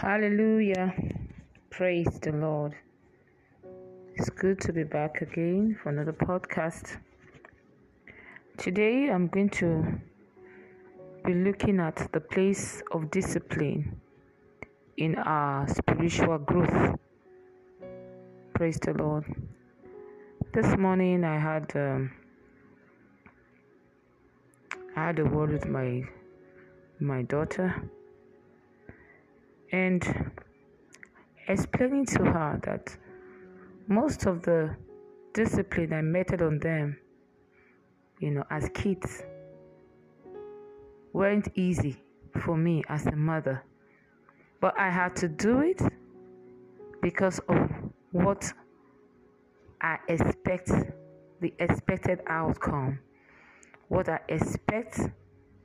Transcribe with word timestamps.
Hallelujah. 0.00 0.94
Praise 1.70 2.20
the 2.22 2.30
Lord. 2.30 2.72
It's 4.14 4.30
good 4.30 4.60
to 4.60 4.72
be 4.72 4.84
back 4.84 5.22
again 5.22 5.76
for 5.82 5.88
another 5.88 6.12
podcast. 6.12 6.98
Today 8.58 9.10
I'm 9.10 9.26
going 9.26 9.50
to 9.58 10.00
be 11.24 11.34
looking 11.34 11.80
at 11.80 12.12
the 12.12 12.20
place 12.20 12.80
of 12.92 13.10
discipline 13.10 14.00
in 14.98 15.16
our 15.16 15.66
spiritual 15.66 16.38
growth. 16.38 16.96
Praise 18.54 18.78
the 18.78 18.92
Lord. 18.92 19.24
This 20.54 20.76
morning 20.76 21.24
I 21.24 21.40
had 21.40 21.72
um, 21.74 22.12
I 24.94 25.06
had 25.06 25.18
a 25.18 25.24
word 25.24 25.50
with 25.50 25.66
my 25.66 26.04
my 27.00 27.22
daughter 27.22 27.90
and 29.72 30.30
explaining 31.46 32.06
to 32.06 32.24
her 32.24 32.60
that 32.64 32.96
most 33.86 34.26
of 34.26 34.42
the 34.42 34.76
discipline 35.32 35.92
I 35.92 36.02
meted 36.02 36.42
on 36.42 36.58
them, 36.58 36.98
you 38.18 38.30
know, 38.30 38.44
as 38.50 38.68
kids, 38.74 39.22
weren't 41.12 41.48
easy 41.54 42.02
for 42.40 42.56
me 42.56 42.82
as 42.88 43.06
a 43.06 43.16
mother. 43.16 43.62
But 44.60 44.78
I 44.78 44.90
had 44.90 45.16
to 45.16 45.28
do 45.28 45.60
it 45.60 45.80
because 47.00 47.38
of 47.48 47.70
what 48.12 48.52
I 49.80 49.98
expect, 50.08 50.70
the 51.40 51.54
expected 51.58 52.20
outcome, 52.26 52.98
what 53.88 54.08
I 54.08 54.18
expect 54.28 55.00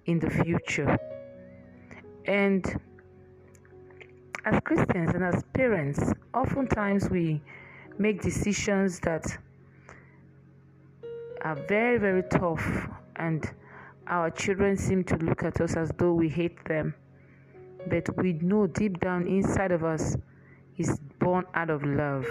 in 0.06 0.20
the 0.20 0.30
future. 0.30 0.98
And 2.26 2.80
as 4.46 4.60
Christians 4.66 5.12
and 5.14 5.24
as 5.24 5.44
parents, 5.54 6.12
oftentimes 6.34 7.10
we 7.10 7.42
make 7.98 8.22
decisions 8.22 9.00
that 9.00 9.26
are 11.44 11.56
very, 11.68 11.98
very 11.98 12.24
tough, 12.24 12.90
and 13.16 13.50
our 14.08 14.30
children 14.30 14.78
seem 14.78 15.04
to 15.06 15.16
look 15.18 15.44
at 15.44 15.62
us 15.62 15.76
as 15.76 15.92
though 15.98 16.14
we 16.14 16.28
hate 16.28 16.64
them. 16.66 16.94
But 17.88 18.18
we 18.18 18.34
know 18.34 18.68
deep 18.68 19.00
down 19.00 19.28
inside 19.28 19.72
of 19.72 19.84
us 19.84 20.16
is 20.78 21.00
born 21.20 21.46
out 21.54 21.70
of 21.70 21.84
love. 21.84 22.26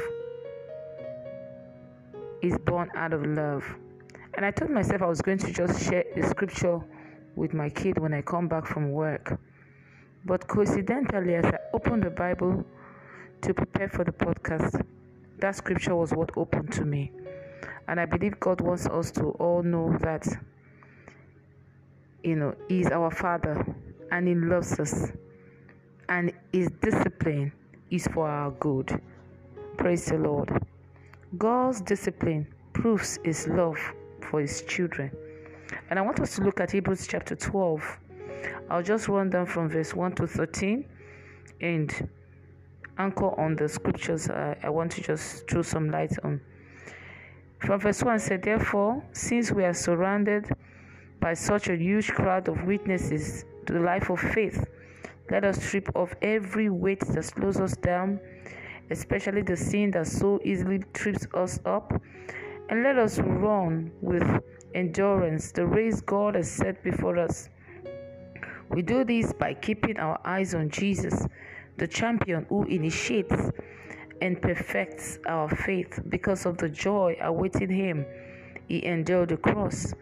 Is 2.42 2.58
born 2.58 2.90
out 2.94 3.12
of 3.12 3.24
love. 3.24 3.64
And 4.34 4.44
I 4.44 4.50
told 4.50 4.70
myself 4.70 5.02
I 5.02 5.06
was 5.06 5.20
going 5.20 5.38
to 5.38 5.52
just 5.52 5.88
share 5.88 6.04
the 6.16 6.26
scripture 6.26 6.80
with 7.36 7.54
my 7.54 7.68
kid 7.68 7.98
when 7.98 8.12
I 8.12 8.22
come 8.22 8.48
back 8.48 8.66
from 8.66 8.90
work. 8.92 9.38
But 10.24 10.46
coincidentally, 10.46 11.34
as 11.34 11.44
I 11.44 11.58
opened 11.72 12.04
the 12.04 12.10
Bible 12.10 12.64
to 13.40 13.54
prepare 13.54 13.88
for 13.88 14.04
the 14.04 14.12
podcast, 14.12 14.84
that 15.38 15.56
scripture 15.56 15.96
was 15.96 16.12
what 16.12 16.30
opened 16.36 16.72
to 16.74 16.84
me. 16.84 17.10
And 17.88 17.98
I 17.98 18.06
believe 18.06 18.38
God 18.38 18.60
wants 18.60 18.86
us 18.86 19.10
to 19.12 19.30
all 19.40 19.64
know 19.64 19.96
that, 20.00 20.26
you 22.22 22.36
know, 22.36 22.54
He's 22.68 22.86
our 22.92 23.10
Father 23.10 23.66
and 24.12 24.28
He 24.28 24.36
loves 24.36 24.78
us. 24.78 25.10
And 26.08 26.32
His 26.52 26.70
discipline 26.80 27.52
is 27.90 28.06
for 28.06 28.28
our 28.28 28.52
good. 28.52 29.00
Praise 29.76 30.06
the 30.06 30.18
Lord. 30.18 30.50
God's 31.36 31.80
discipline 31.80 32.46
proves 32.72 33.18
His 33.24 33.48
love 33.48 33.78
for 34.20 34.40
His 34.40 34.62
children. 34.62 35.10
And 35.90 35.98
I 35.98 36.02
want 36.02 36.20
us 36.20 36.36
to 36.36 36.42
look 36.42 36.60
at 36.60 36.70
Hebrews 36.70 37.08
chapter 37.08 37.34
12 37.34 37.98
I'll 38.70 38.82
just 38.82 39.08
run 39.08 39.30
down 39.30 39.46
from 39.46 39.68
verse 39.68 39.94
1 39.94 40.12
to 40.16 40.26
13 40.26 40.84
and 41.60 42.08
anchor 42.98 43.38
on 43.40 43.56
the 43.56 43.68
scriptures 43.68 44.28
I, 44.28 44.56
I 44.62 44.70
want 44.70 44.92
to 44.92 45.02
just 45.02 45.48
throw 45.48 45.62
some 45.62 45.90
light 45.90 46.12
on. 46.24 46.40
From 47.58 47.80
verse 47.80 48.02
1 48.02 48.18
said, 48.18 48.42
Therefore, 48.42 49.02
since 49.12 49.52
we 49.52 49.64
are 49.64 49.74
surrounded 49.74 50.50
by 51.20 51.34
such 51.34 51.68
a 51.68 51.76
huge 51.76 52.08
crowd 52.08 52.48
of 52.48 52.64
witnesses 52.64 53.44
to 53.66 53.74
the 53.74 53.80
life 53.80 54.10
of 54.10 54.18
faith, 54.18 54.66
let 55.30 55.44
us 55.44 55.62
strip 55.64 55.88
off 55.94 56.12
every 56.20 56.68
weight 56.68 57.00
that 57.00 57.24
slows 57.24 57.60
us 57.60 57.76
down, 57.76 58.18
especially 58.90 59.42
the 59.42 59.56
sin 59.56 59.92
that 59.92 60.08
so 60.08 60.40
easily 60.44 60.80
trips 60.92 61.26
us 61.34 61.60
up, 61.64 61.92
and 62.68 62.82
let 62.82 62.98
us 62.98 63.18
run 63.20 63.92
with 64.00 64.42
endurance 64.74 65.52
the 65.52 65.64
race 65.64 66.00
God 66.00 66.34
has 66.34 66.50
set 66.50 66.82
before 66.82 67.18
us. 67.18 67.48
We 68.72 68.80
do 68.82 69.04
this 69.04 69.32
by 69.34 69.54
keeping 69.54 69.98
our 69.98 70.18
eyes 70.24 70.54
on 70.54 70.70
Jesus, 70.70 71.26
the 71.76 71.86
champion 71.86 72.46
who 72.48 72.64
initiates 72.64 73.50
and 74.22 74.40
perfects 74.40 75.18
our 75.26 75.48
faith 75.48 76.00
because 76.08 76.46
of 76.46 76.56
the 76.56 76.68
joy 76.68 77.16
awaiting 77.20 77.68
him. 77.68 78.06
He 78.68 78.84
endured 78.86 79.28
the 79.28 79.36
cross, 79.36 79.92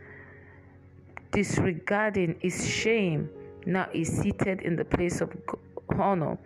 disregarding 1.33 2.37
his 2.41 2.69
shame. 2.69 3.29
Now 3.67 3.89
he's 3.93 4.17
seated 4.17 4.63
in 4.63 4.77
the 4.77 4.85
place 4.85 5.21
of 5.21 5.35
honor 5.99 6.39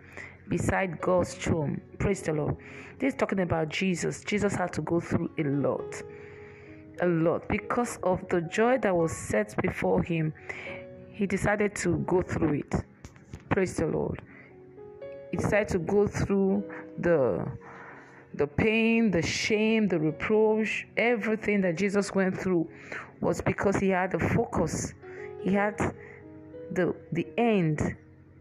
beside 0.47 0.99
God's 1.01 1.35
throne. 1.35 1.79
Praise 1.99 2.21
the 2.23 2.33
Lord. 2.33 2.55
This 2.97 3.13
is 3.13 3.19
talking 3.19 3.41
about 3.41 3.69
Jesus. 3.69 4.23
Jesus 4.23 4.55
had 4.55 4.73
to 4.73 4.81
go 4.81 4.99
through 4.99 5.29
a 5.37 5.43
lot. 5.43 6.01
A 7.01 7.07
lot 7.07 7.47
because 7.49 7.99
of 8.03 8.27
the 8.29 8.41
joy 8.41 8.77
that 8.79 8.95
was 8.95 9.11
set 9.11 9.53
before 9.61 10.01
him 10.01 10.33
he 11.15 11.25
decided 11.25 11.73
to 11.75 11.97
go 11.99 12.21
through 12.21 12.55
it. 12.55 12.75
Praise 13.49 13.77
the 13.77 13.87
Lord. 13.87 14.21
He 15.31 15.37
decided 15.37 15.69
to 15.69 15.79
go 15.79 16.07
through 16.07 16.63
the 16.99 17.45
the 18.33 18.45
pain, 18.45 19.11
the 19.11 19.21
shame, 19.21 19.87
the 19.87 19.97
reproach, 19.97 20.85
everything 20.97 21.61
that 21.61 21.77
Jesus 21.77 22.13
went 22.13 22.37
through 22.37 22.67
was 23.21 23.39
because 23.39 23.77
he 23.77 23.87
had 23.87 24.13
a 24.13 24.19
focus. 24.19 24.93
He 25.41 25.53
had 25.53 25.79
the 26.71 26.93
the 27.13 27.25
end 27.37 27.95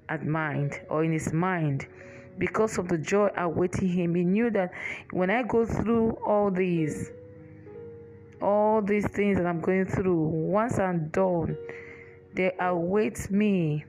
at 0.09 0.27
mind 0.27 0.81
or 0.91 1.05
in 1.05 1.13
his 1.13 1.33
mind 1.33 1.87
because 2.39 2.77
of 2.77 2.89
the 2.89 2.99
joy 2.99 3.31
awaiting 3.37 3.89
him. 3.89 4.17
He 4.17 4.25
knew 4.25 4.51
that 4.51 4.73
when 5.13 5.31
I 5.31 5.45
go 5.45 5.65
through 5.65 6.19
all 6.27 6.51
these 6.51 7.13
all 8.43 8.83
these 8.83 9.07
things 9.11 9.39
that 9.39 9.47
I'm 9.47 9.61
going 9.61 9.87
through, 9.87 10.23
once 10.23 10.81
I'm 10.81 11.09
done, 11.11 11.57
there 12.35 12.53
awaits 12.61 13.31
me 13.31 13.85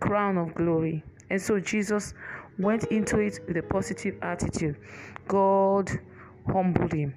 crown 0.00 0.36
of 0.36 0.54
glory. 0.54 1.02
And 1.30 1.40
so 1.40 1.60
Jesus 1.60 2.14
went 2.58 2.84
into 2.84 3.18
it 3.20 3.38
with 3.46 3.56
a 3.56 3.62
positive 3.62 4.16
attitude. 4.22 4.76
God 5.28 5.90
humbled 6.46 6.92
him. 6.92 7.14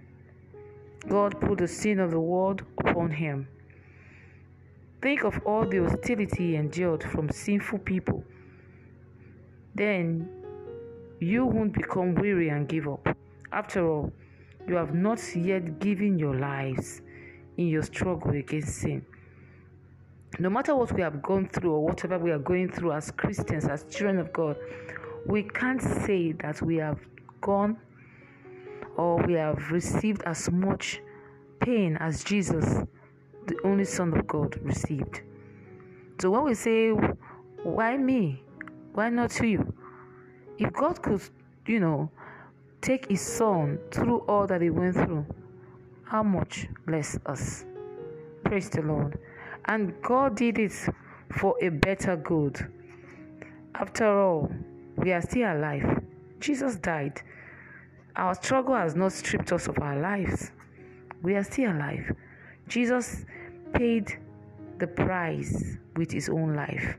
God 1.10 1.40
put 1.42 1.58
the 1.58 1.68
sin 1.68 2.00
of 2.00 2.12
the 2.12 2.20
world 2.20 2.64
upon 2.78 3.10
him. 3.10 3.48
Think 5.02 5.24
of 5.24 5.40
all 5.46 5.66
the 5.66 5.78
hostility 5.80 6.56
endured 6.56 7.04
from 7.04 7.30
sinful 7.32 7.80
people. 7.80 8.24
Then 9.74 10.30
you 11.20 11.46
won't 11.46 11.74
become 11.74 12.14
weary 12.14 12.50
and 12.50 12.68
give 12.68 12.88
up. 12.88 13.08
After 13.52 13.88
all, 13.90 14.14
you 14.68 14.76
have 14.76 14.94
not 14.94 15.20
yet 15.36 15.80
given 15.80 16.20
your 16.20 16.36
lives 16.36 17.02
in 17.58 17.68
your 17.68 17.82
struggle 17.82 18.32
against 18.32 18.78
sin 18.78 19.04
no 20.40 20.50
matter 20.50 20.75
what 20.75 20.92
we 20.94 21.02
have 21.02 21.22
gone 21.22 21.47
through 21.50 21.74
or 21.74 21.84
whatever 21.84 22.18
we 22.18 22.31
are 22.31 22.40
going 22.40 22.72
through 22.72 22.94
as 22.94 23.12
Christians, 23.12 23.66
as 23.66 23.84
children 23.84 24.19
of 24.19 24.31
God, 24.31 24.58
we 25.25 25.44
can't 25.44 25.81
say 25.81 26.31
that 26.34 26.62
we 26.62 26.78
have 26.78 27.00
gone 27.42 27.78
or 28.97 29.22
we 29.25 29.34
have 29.34 29.72
received 29.72 30.24
as 30.24 30.50
much 30.52 31.02
pain 31.59 31.97
as 31.97 32.24
Jesus, 32.24 32.84
the 33.47 33.58
only 33.64 33.86
Son 33.86 34.18
of 34.18 34.25
God, 34.28 34.58
received. 34.64 35.22
So 36.20 36.30
when 36.31 36.44
we 36.44 36.53
say, 36.53 36.91
Why 37.64 37.97
me? 37.97 38.44
Why 38.94 39.09
not 39.09 39.40
you? 39.40 39.73
If 40.58 40.73
God 40.73 41.02
could, 41.02 41.22
you 41.66 41.79
know, 41.79 42.11
take 42.82 43.09
his 43.09 43.22
son 43.22 43.79
through 43.91 44.20
all 44.28 44.47
that 44.47 44.61
he 44.61 44.70
went 44.70 44.96
through, 44.96 45.26
how 46.03 46.23
much 46.23 46.67
less 46.88 47.17
us? 47.26 47.66
Praise 48.44 48.70
the 48.70 48.82
Lord. 48.82 49.17
And 49.66 49.93
God 50.02 50.35
did 50.35 50.58
it 50.58 50.73
for 51.37 51.55
a 51.61 51.69
better 51.69 52.16
good. 52.16 52.59
After 53.75 54.05
all, 54.05 54.52
we 54.97 55.11
are 55.11 55.22
still 55.22 55.53
alive. 55.53 56.03
Jesus 56.40 56.75
died. 56.75 57.22
Our 58.16 58.35
struggle 58.35 58.75
has 58.75 58.96
not 58.96 59.13
stripped 59.13 59.52
us 59.52 59.67
of 59.67 59.79
our 59.79 59.99
lives. 59.99 60.52
We 61.22 61.35
are 61.35 61.43
still 61.43 61.72
alive. 61.72 62.11
Jesus 62.67 63.25
paid 63.73 64.17
the 64.79 64.87
price 64.87 65.78
with 65.96 66.11
his 66.11 66.29
own 66.29 66.55
life. 66.55 66.97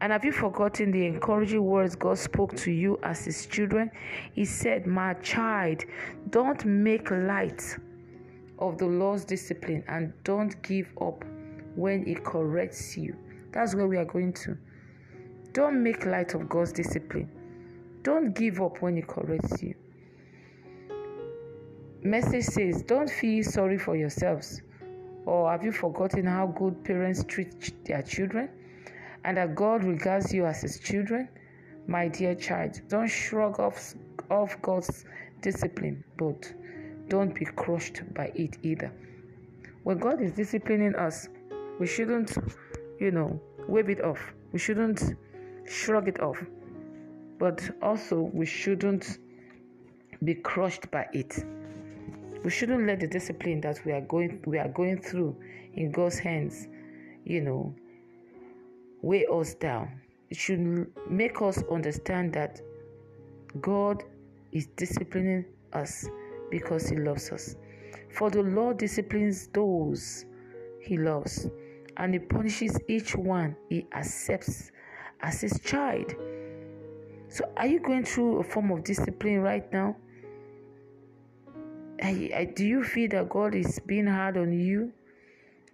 And 0.00 0.12
have 0.12 0.24
you 0.24 0.32
forgotten 0.32 0.92
the 0.92 1.06
encouraging 1.06 1.64
words 1.64 1.96
God 1.96 2.18
spoke 2.18 2.54
to 2.56 2.70
you 2.70 2.98
as 3.02 3.24
his 3.24 3.46
children? 3.46 3.90
He 4.32 4.44
said, 4.44 4.86
My 4.86 5.14
child, 5.14 5.84
don't 6.30 6.64
make 6.64 7.10
light 7.10 7.76
of 8.58 8.78
the 8.78 8.86
Lord's 8.86 9.24
discipline 9.24 9.82
and 9.88 10.12
don't 10.24 10.60
give 10.62 10.92
up 11.00 11.24
when 11.74 12.04
He 12.04 12.14
corrects 12.14 12.96
you. 12.96 13.16
That's 13.52 13.74
where 13.74 13.86
we 13.86 13.96
are 13.96 14.04
going 14.04 14.32
to. 14.44 14.56
Don't 15.52 15.82
make 15.82 16.06
light 16.06 16.34
of 16.34 16.48
God's 16.48 16.72
discipline. 16.72 17.30
Don't 18.02 18.34
give 18.34 18.60
up 18.60 18.82
when 18.82 18.96
He 18.96 19.02
corrects 19.02 19.62
you. 19.62 19.74
Message 22.02 22.44
says, 22.44 22.82
Don't 22.82 23.10
feel 23.10 23.42
sorry 23.42 23.78
for 23.78 23.96
yourselves. 23.96 24.62
Or 25.26 25.50
have 25.50 25.64
you 25.64 25.72
forgotten 25.72 26.24
how 26.24 26.46
good 26.46 26.84
parents 26.84 27.24
treat 27.24 27.84
their 27.84 28.02
children? 28.02 28.48
And 29.24 29.36
that 29.36 29.54
God 29.54 29.84
regards 29.84 30.32
you 30.32 30.46
as 30.46 30.62
His 30.62 30.78
children? 30.78 31.28
My 31.86 32.08
dear 32.08 32.34
child, 32.34 32.80
don't 32.88 33.08
shrug 33.08 33.58
off, 33.58 33.94
off 34.30 34.60
God's 34.62 35.04
discipline, 35.40 36.04
but 36.16 36.52
don't 37.08 37.34
be 37.34 37.46
crushed 37.46 38.02
by 38.14 38.30
it 38.34 38.58
either. 38.62 38.92
When 39.84 39.98
God 39.98 40.20
is 40.20 40.32
disciplining 40.32 40.94
us, 40.94 41.28
we 41.78 41.86
shouldn't, 41.86 42.36
you 42.98 43.10
know, 43.10 43.40
wave 43.66 43.88
it 43.88 44.02
off. 44.02 44.34
We 44.52 44.58
shouldn't 44.58 45.14
shrug 45.66 46.08
it 46.08 46.20
off. 46.20 46.42
But 47.38 47.70
also, 47.82 48.30
we 48.32 48.46
shouldn't 48.46 49.18
be 50.24 50.34
crushed 50.34 50.90
by 50.90 51.06
it. 51.12 51.44
We 52.42 52.50
shouldn't 52.50 52.86
let 52.86 53.00
the 53.00 53.06
discipline 53.06 53.60
that 53.62 53.84
we 53.84 53.92
are 53.92 54.00
going 54.00 54.42
we 54.46 54.58
are 54.58 54.68
going 54.68 55.00
through 55.00 55.36
in 55.74 55.92
God's 55.92 56.18
hands, 56.18 56.68
you 57.24 57.40
know, 57.40 57.74
weigh 59.02 59.26
us 59.26 59.54
down. 59.54 60.00
It 60.30 60.36
should 60.36 60.86
make 61.08 61.40
us 61.40 61.62
understand 61.70 62.32
that 62.34 62.60
God 63.60 64.02
is 64.52 64.66
disciplining 64.76 65.44
us 65.72 66.06
because 66.50 66.88
He 66.88 66.96
loves 66.96 67.30
us. 67.30 67.56
For 68.10 68.30
the 68.30 68.42
Lord 68.42 68.78
disciplines 68.78 69.48
those 69.48 70.26
He 70.80 70.96
loves, 70.96 71.48
and 71.98 72.14
He 72.14 72.20
punishes 72.20 72.78
each 72.88 73.14
one 73.14 73.56
He 73.68 73.86
accepts 73.92 74.72
as 75.20 75.40
His 75.42 75.60
child. 75.60 76.14
So, 77.28 77.44
are 77.56 77.66
you 77.66 77.80
going 77.80 78.04
through 78.04 78.38
a 78.38 78.42
form 78.42 78.70
of 78.70 78.84
discipline 78.84 79.40
right 79.40 79.70
now? 79.72 79.96
Do 82.00 82.64
you 82.64 82.82
feel 82.84 83.10
that 83.10 83.28
God 83.28 83.54
is 83.54 83.78
being 83.80 84.06
hard 84.06 84.38
on 84.38 84.52
you? 84.58 84.92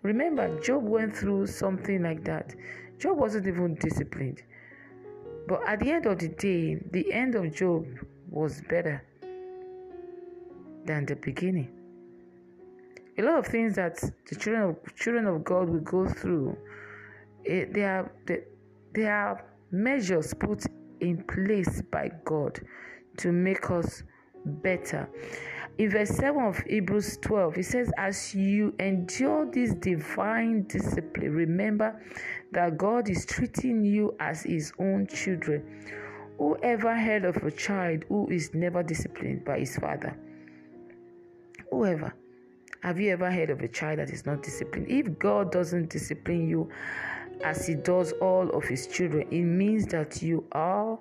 Remember, 0.03 0.59
Job 0.61 0.83
went 0.83 1.15
through 1.17 1.47
something 1.47 2.03
like 2.03 2.25
that. 2.25 2.55
Job 2.99 3.19
wasn't 3.19 3.47
even 3.47 3.75
disciplined. 3.77 4.43
But 5.47 5.63
at 5.69 5.81
the 5.81 5.93
end 5.93 6.07
of 6.07 6.19
the 6.19 6.29
day, 6.29 6.77
the 6.91 7.13
end 7.13 7.35
of 7.35 7.55
Job 7.55 7.87
was 8.31 8.63
better 8.69 9.03
than 10.87 11.07
the 11.07 11.17
beginning. 11.17 11.71
A 13.17 13.23
lot 13.23 13.39
of 13.39 13.47
things 13.47 13.77
that 13.77 13.97
the 14.29 14.35
children 14.35 14.71
of 14.71 14.95
children 14.97 15.27
of 15.27 15.45
God 15.45 15.69
will 15.69 15.81
go 15.81 16.09
through, 16.09 16.57
it, 17.45 17.77
eh, 17.77 17.83
are 17.83 18.13
they 18.93 19.07
are 19.07 19.45
measures 19.71 20.35
put 20.35 20.65
in 21.01 21.23
place 21.25 21.83
by 21.91 22.11
God 22.25 22.61
to 23.19 23.33
make 23.33 23.71
us 23.71 24.03
better. 24.45 25.09
In 25.77 25.91
verse 25.91 26.11
7 26.11 26.41
of 26.41 26.59
Hebrews 26.59 27.19
12, 27.21 27.59
it 27.59 27.65
says, 27.65 27.91
As 27.99 28.35
you 28.35 28.75
endure 28.79 29.51
this 29.51 29.75
divine 29.75 30.63
discipline, 30.69 31.33
remember 31.33 32.01
that 32.53 32.79
God 32.79 33.09
is 33.09 33.27
treating 33.27 33.85
you 33.85 34.15
as 34.21 34.45
his 34.45 34.73
own 34.79 35.09
children. 35.09 35.85
Whoever 36.39 36.95
heard 36.97 37.25
of 37.25 37.37
a 37.39 37.51
child 37.51 38.05
who 38.09 38.29
is 38.31 38.55
never 38.55 38.83
disciplined 38.83 39.45
by 39.45 39.61
his 39.61 39.77
father? 39.77 40.17
Whoever. 41.71 42.15
Have 42.85 43.01
you 43.01 43.13
ever 43.13 43.31
heard 43.31 43.49
of 43.49 43.63
a 43.63 43.69
child 43.69 43.99
that 43.99 44.11
is 44.11 44.27
not 44.27 44.43
disciplined? 44.43 44.91
If 44.91 45.19
God 45.19 45.51
doesn't 45.51 45.89
discipline 45.89 46.47
you 46.47 46.69
as 47.43 47.67
he 47.67 47.77
does 47.77 48.13
all 48.21 48.51
of 48.51 48.65
his 48.65 48.87
children, 48.87 49.27
it 49.31 49.43
means 49.43 49.87
that 49.87 50.21
you 50.21 50.45
are 50.53 50.99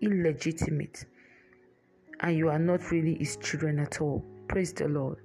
illegitimate 0.00 1.04
and 2.20 2.36
you 2.36 2.48
are 2.48 2.60
not 2.60 2.92
really 2.92 3.16
his 3.16 3.38
children 3.38 3.80
at 3.80 4.00
all. 4.00 4.24
Praise 4.46 4.72
the 4.72 4.86
Lord. 4.86 5.18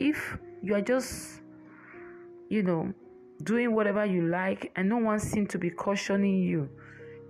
If 0.00 0.36
you 0.64 0.74
are 0.74 0.80
just, 0.80 1.42
you 2.48 2.64
know, 2.64 2.92
doing 3.44 3.76
whatever 3.76 4.04
you 4.04 4.26
like 4.26 4.72
and 4.74 4.88
no 4.88 4.96
one 4.96 5.20
seems 5.20 5.50
to 5.50 5.58
be 5.58 5.70
cautioning 5.70 6.42
you, 6.42 6.68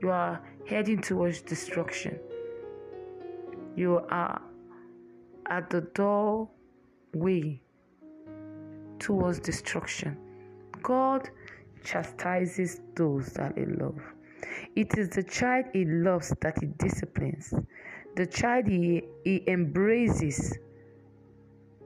you 0.00 0.08
are 0.08 0.40
heading 0.66 1.02
towards 1.02 1.42
destruction. 1.42 2.18
You 3.76 4.06
are 4.08 4.40
at 5.50 5.68
the 5.68 5.82
doorway 7.12 7.60
towards 8.98 9.40
destruction. 9.40 10.16
God 10.82 11.28
chastises 11.84 12.80
those 12.94 13.26
that 13.34 13.56
He 13.56 13.64
loves. 13.66 14.02
It 14.76 14.96
is 14.98 15.10
the 15.10 15.22
child 15.22 15.66
He 15.72 15.84
loves 15.84 16.32
that 16.40 16.58
He 16.60 16.66
disciplines. 16.66 17.52
The 18.16 18.26
child 18.26 18.66
He, 18.66 19.02
he 19.24 19.44
embraces, 19.48 20.58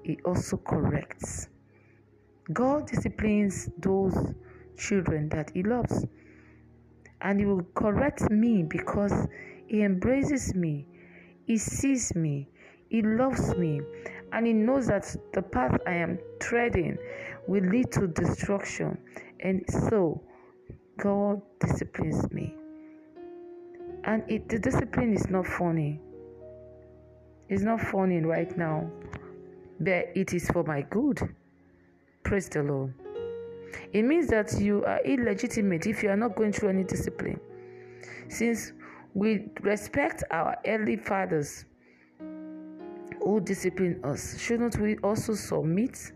He 0.02 0.18
also 0.24 0.56
corrects. 0.56 1.48
God 2.52 2.86
disciplines 2.86 3.70
those 3.78 4.34
children 4.76 5.28
that 5.30 5.50
He 5.54 5.62
loves. 5.62 6.06
And 7.20 7.38
He 7.38 7.46
will 7.46 7.66
correct 7.74 8.30
me 8.30 8.62
because 8.62 9.26
He 9.66 9.82
embraces 9.82 10.54
me, 10.54 10.86
He 11.46 11.56
sees 11.56 12.14
me, 12.14 12.48
He 12.88 13.02
loves 13.02 13.54
me, 13.56 13.80
and 14.32 14.46
He 14.46 14.52
knows 14.52 14.86
that 14.86 15.14
the 15.32 15.42
path 15.42 15.78
I 15.86 15.92
am 15.92 16.18
treading 16.40 16.98
will 17.46 17.64
lead 17.64 17.92
to 17.92 18.08
destruction. 18.08 18.98
And 19.40 19.64
so, 19.68 20.22
God 20.98 21.42
disciplines 21.60 22.30
me. 22.32 22.54
And 24.04 24.22
it, 24.28 24.48
the 24.48 24.58
discipline 24.58 25.14
is 25.14 25.28
not 25.28 25.46
funny. 25.46 26.00
It's 27.48 27.62
not 27.62 27.80
funny 27.80 28.20
right 28.20 28.56
now, 28.56 28.90
but 29.80 30.08
it 30.14 30.32
is 30.32 30.48
for 30.50 30.64
my 30.64 30.82
good. 30.82 31.20
Praise 32.24 32.48
the 32.48 32.62
Lord. 32.62 32.94
It 33.92 34.02
means 34.02 34.28
that 34.28 34.58
you 34.58 34.84
are 34.84 35.00
illegitimate 35.04 35.86
if 35.86 36.02
you 36.02 36.10
are 36.10 36.16
not 36.16 36.36
going 36.36 36.52
through 36.52 36.70
any 36.70 36.84
discipline. 36.84 37.40
Since 38.28 38.72
we 39.14 39.50
respect 39.60 40.24
our 40.30 40.56
early 40.66 40.96
fathers 40.96 41.66
who 43.22 43.40
discipline 43.40 44.00
us, 44.04 44.38
shouldn't 44.38 44.78
we 44.78 44.96
also 44.98 45.34
submit 45.34 46.12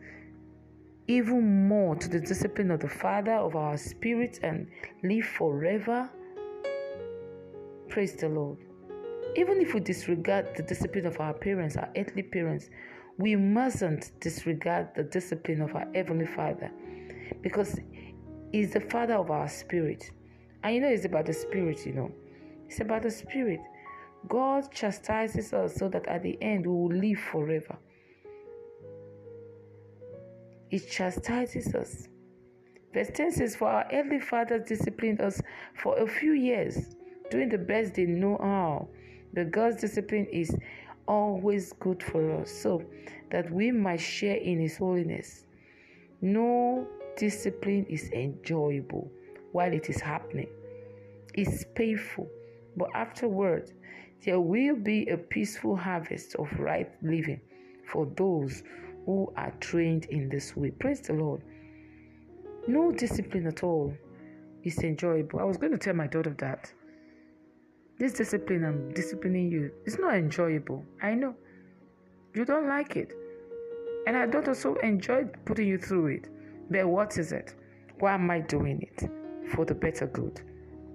even 1.09 1.69
more 1.69 1.95
to 1.95 2.09
the 2.09 2.21
discipline 2.21 2.71
of 2.71 2.81
the 2.81 2.89
Father 2.89 3.35
of 3.35 3.55
our 3.55 3.77
spirit 3.77 4.41
and 4.43 4.69
live 5.03 5.25
forever? 5.25 6.11
Praise 7.89 8.15
the 8.17 8.29
Lord. 8.29 8.59
Even 9.37 9.61
if 9.61 9.75
we 9.75 9.81
disregard 9.81 10.57
the 10.57 10.63
discipline 10.63 11.07
of 11.07 11.21
our 11.21 11.35
parents, 11.35 11.77
our 11.77 11.89
earthly 11.97 12.23
parents, 12.23 12.71
we 13.19 13.37
mustn't 13.37 14.13
disregard 14.21 14.89
the 14.95 15.05
discipline 15.05 15.63
of 15.63 15.75
our 15.75 15.87
Heavenly 15.95 16.27
Father 16.27 16.71
because 17.43 17.79
He's 18.53 18.73
the 18.73 18.81
Father 18.81 19.15
of 19.15 19.31
our 19.31 19.49
spirit. 19.49 20.11
And 20.63 20.75
you 20.75 20.81
know, 20.81 20.89
it's 20.89 21.05
about 21.05 21.27
the 21.27 21.33
spirit, 21.33 21.85
you 21.87 21.93
know. 21.93 22.11
It's 22.67 22.81
about 22.81 23.03
the 23.03 23.11
spirit. 23.11 23.61
God 24.29 24.73
chastises 24.73 25.53
us 25.53 25.75
so 25.75 25.89
that 25.89 26.07
at 26.07 26.23
the 26.23 26.39
end 26.43 26.67
we 26.67 26.73
will 26.73 26.93
live 26.93 27.19
forever. 27.19 27.77
He 30.69 30.79
chastises 30.79 31.75
us. 31.75 32.09
Verse 32.93 33.11
10 33.15 33.33
says, 33.33 33.57
For 33.57 33.69
our 33.69 33.87
earthly 33.93 34.21
fathers 34.21 34.67
disciplined 34.67 35.21
us 35.21 35.41
for 35.75 35.99
a 35.99 36.07
few 36.07 36.33
years, 36.33 36.97
doing 37.31 37.49
the 37.49 37.59
best 37.59 37.95
they 37.95 38.07
know 38.07 38.39
how. 38.41 38.89
But 39.35 39.51
God's 39.51 39.81
discipline 39.81 40.27
is 40.33 40.57
always 41.07 41.73
good 41.75 42.03
for 42.03 42.41
us, 42.41 42.51
so 42.51 42.83
that 43.31 43.51
we 43.51 43.71
might 43.71 44.01
share 44.01 44.37
in 44.37 44.61
His 44.61 44.79
holiness. 44.79 45.45
No 46.21 46.87
discipline 47.17 47.87
is 47.89 48.11
enjoyable 48.13 49.11
while 49.53 49.73
it 49.73 49.89
is 49.89 50.01
happening, 50.01 50.49
it's 51.35 51.65
painful, 51.75 52.29
but 52.77 52.89
afterward, 52.95 53.73
there 54.25 54.41
will 54.41 54.77
be 54.77 55.09
a 55.09 55.17
peaceful 55.17 55.77
harvest 55.77 56.35
of 56.37 56.49
right 56.59 56.91
living 57.03 57.41
for 57.93 58.07
those 58.17 58.63
who 59.05 59.33
are 59.37 59.53
trained 59.61 60.07
in 60.07 60.29
this 60.29 60.57
way. 60.57 60.71
Praise 60.71 61.01
the 61.01 61.13
Lord. 61.13 61.43
No 62.67 62.91
discipline 62.91 63.47
at 63.47 63.63
all 63.63 63.95
is 64.65 64.79
enjoyable. 64.79 65.39
I 65.39 65.45
was 65.45 65.57
going 65.57 65.73
to 65.73 65.79
tell 65.79 65.95
my 65.95 66.09
daughter 66.09 66.35
that. 66.39 66.73
This 67.99 68.13
discipline 68.13 68.65
I'm 68.65 68.93
disciplining 68.93 69.51
you 69.51 69.71
is 69.87 69.99
not 69.99 70.15
enjoyable. 70.17 70.85
I 71.01 71.15
know. 71.15 71.35
You 72.35 72.45
don't 72.45 72.69
like 72.69 72.97
it. 72.97 73.13
And 74.07 74.17
I 74.17 74.27
don't 74.27 74.47
also 74.49 74.75
enjoy 74.77 75.25
putting 75.45 75.69
you 75.69 75.79
through 75.79 76.07
it. 76.09 76.29
But 76.69 76.87
what 76.87 77.17
is 77.17 77.33
it? 77.33 77.55
Why 78.01 78.15
am 78.15 78.31
I 78.31 78.41
doing 78.41 78.83
it? 78.83 79.09
For 79.55 79.65
the 79.65 79.75
better 79.75 80.07
good. 80.07 80.43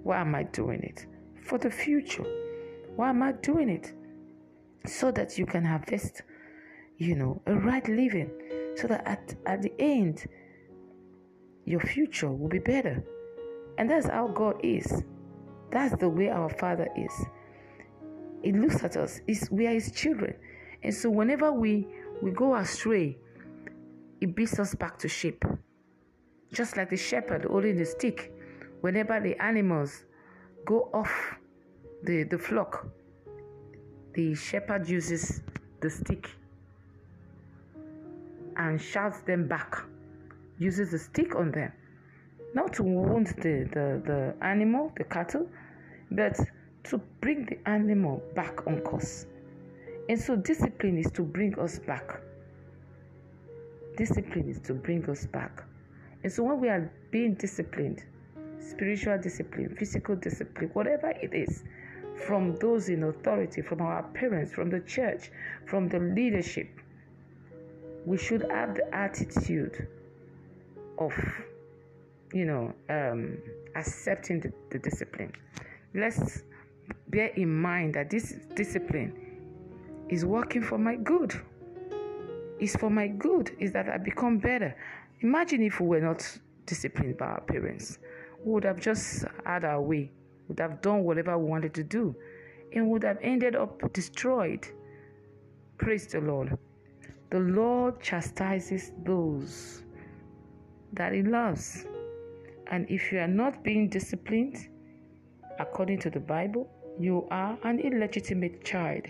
Why 0.04 0.20
am 0.20 0.36
I 0.36 0.44
doing 0.44 0.84
it? 0.84 1.06
For 1.44 1.58
the 1.58 1.72
future. 1.72 2.26
Why 3.02 3.10
am 3.10 3.24
I 3.24 3.32
doing 3.32 3.68
it? 3.68 3.94
So 4.86 5.10
that 5.10 5.36
you 5.36 5.48
can 5.48 5.66
harvest, 5.66 6.22
you 7.00 7.16
know, 7.16 7.42
a 7.48 7.56
right 7.56 7.88
living. 7.88 8.30
So 8.76 8.86
that 8.90 9.08
at, 9.08 9.34
at 9.48 9.64
the 9.64 9.74
end, 9.80 10.28
your 11.66 11.80
future 11.80 12.30
will 12.30 12.48
be 12.48 12.60
better. 12.60 13.04
And 13.80 13.90
that's 13.90 14.08
how 14.08 14.28
God 14.28 14.64
is. 14.64 15.02
That's 15.72 15.96
the 15.96 16.10
way 16.10 16.30
our 16.30 16.50
Father 16.50 16.90
is. 16.96 17.26
He 18.44 18.52
looks 18.52 18.84
at 18.84 18.96
us. 18.98 19.20
It's, 19.26 19.50
we 19.50 19.66
are 19.66 19.74
His 19.74 19.92
children. 19.94 20.36
And 20.84 20.94
so 20.94 21.10
whenever 21.10 21.52
we, 21.52 21.88
we 22.22 22.30
go 22.30 22.56
astray, 22.56 23.18
He 24.20 24.28
beats 24.28 24.60
us 24.60 24.76
back 24.76 25.00
to 25.00 25.08
shape. 25.08 25.44
Just 26.54 26.78
like 26.78 26.92
the 26.92 26.98
shepherd 26.98 27.46
holding 27.46 27.78
the 27.78 27.86
stick. 27.86 28.32
Whenever 28.82 29.20
the 29.20 29.42
animals 29.42 30.06
go 30.68 30.92
off 30.94 31.40
the, 32.04 32.24
the 32.24 32.38
flock, 32.38 32.88
the 34.14 34.36
shepherd 34.36 34.88
uses 34.90 35.42
the 35.82 35.90
stick 35.90 36.30
and 38.58 38.82
shouts 38.82 39.22
them 39.22 39.48
back, 39.48 39.84
uses 40.60 40.92
the 40.92 41.00
stick 41.00 41.36
on 41.36 41.52
them. 41.52 41.72
Not 42.54 42.74
to 42.74 42.84
wound 42.84 43.28
the, 43.38 43.70
the, 43.74 44.02
the 44.06 44.36
animal, 44.46 44.92
the 44.98 45.06
cattle, 45.06 45.48
but 46.12 46.38
to 46.86 46.98
bring 47.22 47.46
the 47.46 47.58
animal 47.70 48.22
back 48.36 48.68
on 48.68 48.82
course. 48.82 49.26
And 50.10 50.20
so, 50.20 50.36
discipline 50.36 50.98
is 50.98 51.10
to 51.12 51.22
bring 51.22 51.58
us 51.58 51.80
back. 51.80 52.22
Discipline 53.96 54.50
is 54.50 54.60
to 54.62 54.74
bring 54.74 55.10
us 55.10 55.26
back. 55.28 55.64
And 56.24 56.32
so, 56.32 56.44
when 56.44 56.60
we 56.60 56.68
are 56.68 56.92
being 57.12 57.36
disciplined, 57.36 58.04
spiritual 58.60 59.18
discipline, 59.20 59.76
physical 59.78 60.16
discipline, 60.16 60.72
whatever 60.74 61.12
it 61.12 61.34
is, 61.34 61.64
from 62.16 62.56
those 62.58 62.90
in 62.90 63.04
authority, 63.04 63.62
from 63.62 63.82
our 63.82 64.04
parents, 64.14 64.52
from 64.54 64.70
the 64.70 64.80
church, 64.82 65.32
from 65.66 65.88
the 65.88 66.00
leadership, 66.00 66.70
we 68.06 68.18
should 68.18 68.46
have 68.50 68.76
the 68.76 68.96
attitude 68.96 69.88
of, 70.98 71.14
you 72.34 72.46
know, 72.46 72.74
um, 72.90 73.38
accepting 73.76 74.40
the, 74.40 74.52
the 74.72 74.80
discipline. 74.80 75.32
Let's 75.94 76.44
bear 77.08 77.28
in 77.28 77.54
mind 77.54 77.96
that 77.96 78.10
this 78.10 78.36
discipline 78.56 79.14
is 80.10 80.26
working 80.26 80.62
for 80.62 80.78
my 80.78 80.96
good. 80.96 81.40
It's 82.60 82.76
for 82.76 82.90
my 82.90 83.08
good, 83.08 83.56
is 83.60 83.72
that 83.74 83.90
I 83.90 83.98
become 83.98 84.38
better. 84.38 84.76
Imagine 85.22 85.64
if 85.64 85.80
we 85.80 85.88
were 85.88 86.02
not 86.02 86.40
disciplined 86.66 87.18
by 87.18 87.26
our 87.26 87.42
parents. 87.42 87.98
We 88.44 88.54
would 88.54 88.64
have 88.64 88.80
just 88.80 89.26
had 89.46 89.66
our 89.66 89.82
way, 89.82 90.12
would 90.52 90.60
have 90.60 90.82
done 90.82 91.06
whatever 91.06 91.38
we 91.38 91.46
wanted 91.46 91.74
to 91.74 91.84
do, 91.84 92.14
and 92.74 92.90
would 92.90 93.04
have 93.04 93.18
ended 93.22 93.56
up 93.56 93.94
destroyed. 93.94 94.68
Praise 95.78 96.08
the 96.08 96.20
Lord. 96.20 96.58
The 97.30 97.40
Lord 97.40 98.02
chastises 98.02 98.92
those 99.06 99.84
that 100.92 101.14
He 101.14 101.24
loves. 101.24 101.86
And 102.68 102.86
if 102.90 103.14
you 103.14 103.20
are 103.20 103.30
not 103.30 103.64
being 103.64 103.88
disciplined 103.88 104.58
according 105.58 106.00
to 106.00 106.10
the 106.10 106.20
Bible, 106.20 106.70
you 107.00 107.26
are 107.32 107.58
an 107.64 107.80
illegitimate 107.80 108.66
child. 108.66 109.06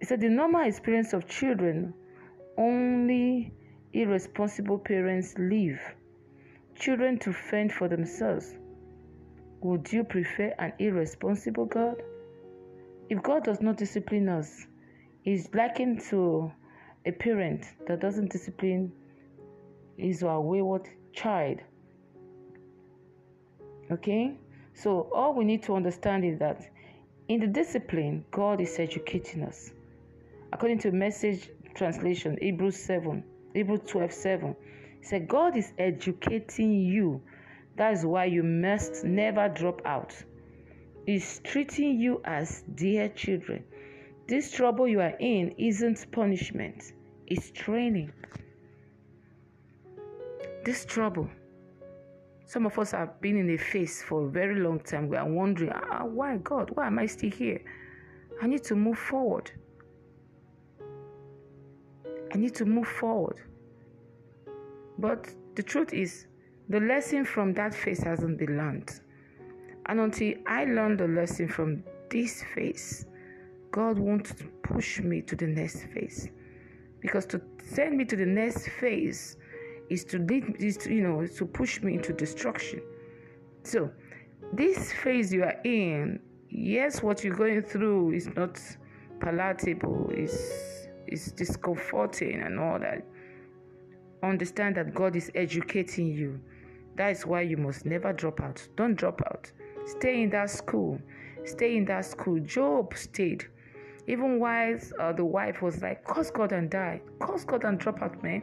It's 0.00 0.12
a 0.12 0.16
the 0.16 0.30
normal 0.30 0.66
experience 0.66 1.12
of 1.12 1.28
children 1.28 1.92
only 2.56 3.52
irresponsible 3.92 4.78
parents 4.78 5.34
leave 5.38 5.78
children 6.74 7.18
to 7.18 7.34
fend 7.34 7.70
for 7.70 7.86
themselves. 7.86 8.54
Would 9.60 9.92
you 9.92 10.04
prefer 10.04 10.54
an 10.58 10.72
irresponsible 10.78 11.66
God? 11.66 12.02
If 13.08 13.22
God 13.22 13.44
does 13.44 13.60
not 13.60 13.76
discipline 13.76 14.28
us, 14.28 14.66
He's 15.22 15.48
likened 15.54 16.02
to 16.10 16.52
a 17.06 17.12
parent 17.12 17.64
that 17.86 18.00
doesn't 18.00 18.30
discipline 18.30 18.92
his 19.96 20.22
or 20.22 20.40
wayward 20.40 20.88
child. 21.12 21.60
Okay? 23.90 24.34
So, 24.74 25.08
all 25.14 25.34
we 25.34 25.44
need 25.44 25.62
to 25.64 25.74
understand 25.74 26.24
is 26.24 26.38
that 26.40 26.68
in 27.28 27.40
the 27.40 27.46
discipline, 27.46 28.24
God 28.30 28.60
is 28.60 28.78
educating 28.78 29.42
us. 29.42 29.70
According 30.52 30.80
to 30.80 30.92
message 30.92 31.48
translation, 31.74 32.36
Hebrews 32.40 32.76
7, 32.76 33.24
Hebrews 33.54 33.80
12 33.86 34.12
7, 34.12 34.56
said, 35.02 35.28
God 35.28 35.56
is 35.56 35.72
educating 35.78 36.72
you. 36.72 37.22
That 37.76 37.92
is 37.92 38.06
why 38.06 38.24
you 38.24 38.42
must 38.42 39.04
never 39.04 39.48
drop 39.48 39.82
out. 39.84 40.14
He's 41.04 41.40
treating 41.44 42.00
you 42.00 42.20
as 42.24 42.64
dear 42.74 43.08
children. 43.10 43.64
This 44.26 44.50
trouble 44.50 44.88
you 44.88 45.00
are 45.00 45.16
in 45.20 45.54
isn't 45.56 46.10
punishment, 46.10 46.92
it's 47.26 47.50
training. 47.52 48.12
This 50.64 50.84
trouble, 50.84 51.30
some 52.46 52.66
of 52.66 52.76
us 52.78 52.90
have 52.90 53.20
been 53.20 53.36
in 53.36 53.50
a 53.50 53.56
phase 53.56 54.02
for 54.02 54.26
a 54.26 54.28
very 54.28 54.58
long 54.58 54.80
time. 54.80 55.08
We 55.08 55.16
are 55.16 55.28
wondering, 55.28 55.70
ah, 55.72 56.04
why 56.04 56.38
God? 56.38 56.70
Why 56.74 56.88
am 56.88 56.98
I 56.98 57.06
still 57.06 57.30
here? 57.30 57.62
I 58.42 58.46
need 58.46 58.64
to 58.64 58.74
move 58.74 58.98
forward. 58.98 59.50
I 62.32 62.36
need 62.36 62.54
to 62.56 62.64
move 62.64 62.88
forward. 62.88 63.36
But 64.98 65.28
the 65.54 65.62
truth 65.62 65.92
is, 65.92 66.26
the 66.68 66.80
lesson 66.80 67.24
from 67.24 67.52
that 67.54 67.74
phase 67.74 68.02
hasn't 68.02 68.38
been 68.38 68.56
learned. 68.56 69.00
And 69.86 70.00
until 70.00 70.34
I 70.46 70.64
learn 70.64 70.96
the 70.96 71.06
lesson 71.06 71.48
from 71.48 71.84
this 72.10 72.42
phase, 72.54 73.06
God 73.70 73.98
wants 73.98 74.32
to 74.34 74.44
push 74.62 75.00
me 75.00 75.22
to 75.22 75.36
the 75.36 75.46
next 75.46 75.84
phase. 75.94 76.28
Because 77.00 77.26
to 77.26 77.40
send 77.62 77.96
me 77.96 78.04
to 78.06 78.16
the 78.16 78.26
next 78.26 78.68
phase 78.68 79.36
is 79.90 80.04
to 80.04 80.18
lead 80.18 80.56
is 80.58 80.76
to, 80.78 80.92
you 80.92 81.02
know 81.02 81.26
to 81.26 81.46
push 81.46 81.80
me 81.82 81.94
into 81.94 82.12
destruction. 82.12 82.82
So 83.62 83.90
this 84.52 84.92
phase 84.92 85.32
you 85.32 85.44
are 85.44 85.60
in, 85.64 86.20
yes, 86.50 87.02
what 87.02 87.22
you're 87.22 87.36
going 87.36 87.62
through 87.62 88.12
is 88.12 88.28
not 88.34 88.60
palatable, 89.20 90.10
is 90.10 90.88
is 91.06 91.30
discomforting 91.32 92.40
and 92.40 92.58
all 92.58 92.80
that. 92.80 93.04
Understand 94.22 94.76
that 94.76 94.94
God 94.94 95.14
is 95.14 95.30
educating 95.34 96.08
you. 96.08 96.40
That 96.96 97.10
is 97.10 97.26
why 97.26 97.42
you 97.42 97.58
must 97.58 97.84
never 97.84 98.12
drop 98.12 98.40
out. 98.40 98.66
Don't 98.76 98.94
drop 98.94 99.20
out. 99.26 99.50
Stay 99.84 100.22
in 100.22 100.30
that 100.30 100.50
school. 100.50 100.98
Stay 101.44 101.76
in 101.76 101.84
that 101.84 102.06
school. 102.06 102.40
Job 102.40 102.96
stayed. 102.96 103.46
Even 104.06 104.40
while 104.40 104.78
uh, 104.98 105.12
the 105.12 105.24
wife 105.24 105.60
was 105.60 105.82
like, 105.82 106.04
curse 106.04 106.30
God 106.30 106.52
and 106.52 106.70
die. 106.70 107.02
Curse 107.20 107.44
God 107.44 107.64
and 107.64 107.78
drop 107.78 108.00
out, 108.02 108.22
man. 108.22 108.42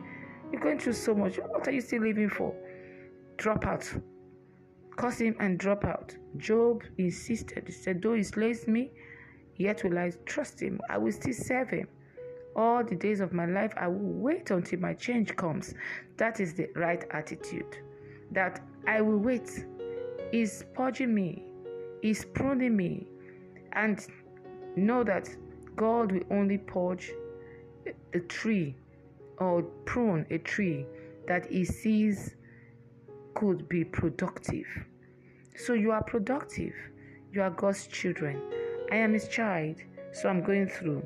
You're 0.51 0.61
going 0.61 0.77
through 0.77 0.93
so 0.93 1.15
much. 1.15 1.37
What 1.37 1.67
are 1.67 1.71
you 1.71 1.81
still 1.81 2.03
living 2.03 2.29
for? 2.29 2.53
Drop 3.37 3.65
out. 3.65 3.91
Curse 4.97 5.17
him 5.19 5.35
and 5.39 5.57
drop 5.57 5.83
out. 5.83 6.15
Job 6.37 6.83
insisted. 6.99 7.63
He 7.65 7.73
said, 7.73 8.03
Though 8.03 8.13
he 8.13 8.23
slays 8.23 8.67
me, 8.67 8.91
yet 9.55 9.83
will 9.83 9.97
I 9.97 10.11
trust 10.25 10.61
him. 10.61 10.79
I 10.89 10.99
will 10.99 11.11
still 11.11 11.33
serve 11.33 11.71
him. 11.71 11.87
All 12.55 12.83
the 12.83 12.95
days 12.95 13.19
of 13.19 13.33
my 13.33 13.47
life, 13.47 13.73
I 13.77 13.87
will 13.87 14.13
wait 14.13 14.51
until 14.51 14.79
my 14.79 14.93
change 14.93 15.35
comes. 15.35 15.73
That 16.17 16.39
is 16.39 16.53
the 16.53 16.69
right 16.75 17.03
attitude. 17.09 17.77
That 18.33 18.61
I 18.87 19.01
will 19.01 19.17
wait. 19.17 19.65
He's 20.31 20.65
purging 20.73 21.13
me, 21.13 21.43
He's 22.01 22.25
pruning 22.25 22.75
me, 22.75 23.07
and 23.73 24.05
know 24.75 25.03
that 25.03 25.29
God 25.75 26.11
will 26.11 26.23
only 26.31 26.57
purge 26.57 27.11
a 28.13 28.19
tree 28.19 28.75
or 29.37 29.63
prune 29.85 30.25
a 30.29 30.37
tree 30.37 30.85
that 31.27 31.45
He 31.45 31.65
sees 31.65 32.35
could 33.35 33.67
be 33.69 33.83
productive. 33.83 34.67
So 35.55 35.73
you 35.73 35.91
are 35.91 36.03
productive. 36.03 36.73
You 37.31 37.41
are 37.41 37.49
God's 37.49 37.87
children. 37.87 38.41
I 38.91 38.97
am 38.97 39.13
His 39.13 39.27
child, 39.27 39.77
so 40.11 40.29
I'm 40.29 40.43
going 40.43 40.67
through. 40.67 41.03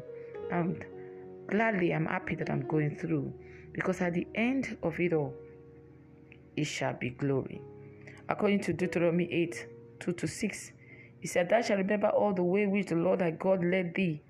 And 0.52 0.86
gladly 1.48 1.94
I'm 1.94 2.06
happy 2.06 2.36
that 2.36 2.50
I'm 2.50 2.68
going 2.68 2.96
through 2.98 3.34
because 3.74 4.02
at 4.02 4.14
the 4.14 4.28
end 4.36 4.78
of 4.84 5.00
it 5.00 5.14
all, 5.14 5.34
it 6.58 6.66
shall 6.66 6.94
be 6.94 7.12
glory. 7.12 7.62
According 8.28 8.62
to 8.62 8.74
Deuteronomy 8.74 9.32
8 9.32 9.68
2 10.00 10.14
to 10.14 10.28
6, 10.28 10.72
he 11.20 11.28
said, 11.28 11.50
Thou 11.50 11.62
shalt 11.62 11.80
remember 11.80 12.10
all 12.10 12.34
the 12.34 12.44
way 12.44 12.68
which 12.68 12.88
the 12.88 12.96
Lord 12.96 13.20
thy 13.20 13.32
God 13.32 13.64
led 13.64 13.96
thee, 13.96 14.22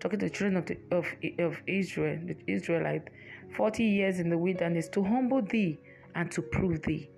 talking 0.00 0.18
to 0.20 0.26
the 0.26 0.30
children 0.30 0.56
of, 0.56 0.66
the, 0.66 0.78
of, 0.90 1.06
of 1.38 1.60
Israel, 1.66 2.18
the 2.24 2.36
Israelite, 2.46 3.08
40 3.56 3.84
years 3.84 4.20
in 4.20 4.30
the 4.30 4.38
wilderness, 4.38 4.88
to 4.90 5.02
humble 5.02 5.42
thee 5.42 5.78
and 6.14 6.30
to 6.30 6.42
prove 6.42 6.82
thee. 6.82 7.10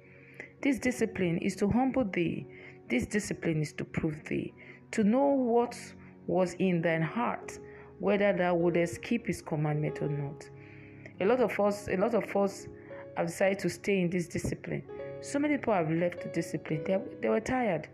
This 0.62 0.78
discipline 0.78 1.38
is 1.38 1.56
to 1.56 1.68
humble 1.68 2.04
thee. 2.04 2.46
This 2.88 3.06
discipline 3.06 3.60
is 3.60 3.72
to 3.74 3.84
prove 3.84 4.24
thee, 4.24 4.52
to 4.92 5.04
know 5.04 5.26
what 5.26 5.78
was 6.26 6.54
in 6.54 6.80
thine 6.82 7.02
heart, 7.02 7.58
whether 7.98 8.32
thou 8.32 8.54
wouldest 8.54 9.02
keep 9.02 9.26
his 9.26 9.42
commandment 9.42 10.00
or 10.02 10.08
not. 10.08 10.48
A 11.20 11.24
lot 11.24 11.40
of 11.40 11.58
us, 11.60 11.88
a 11.88 11.96
lot 11.96 12.14
of 12.14 12.34
us 12.36 12.66
have 13.16 13.26
decided 13.26 13.58
to 13.60 13.70
stay 13.70 14.00
in 14.00 14.10
this 14.10 14.28
discipline. 14.28 14.82
So 15.20 15.38
many 15.38 15.56
people 15.56 15.74
have 15.74 15.90
left 15.90 16.22
the 16.22 16.28
discipline. 16.28 16.82
They, 16.84 16.98
they 17.22 17.28
were 17.28 17.40
tired. 17.40 17.88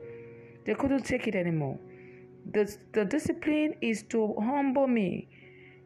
They 0.64 0.74
couldn't 0.74 1.04
take 1.04 1.26
it 1.26 1.34
anymore. 1.34 1.78
The, 2.52 2.74
the 2.92 3.04
discipline 3.04 3.74
is 3.80 4.02
to 4.04 4.34
humble 4.40 4.86
me, 4.86 5.28